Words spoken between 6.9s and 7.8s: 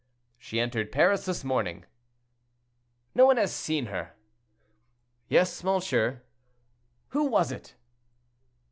"Who was it?"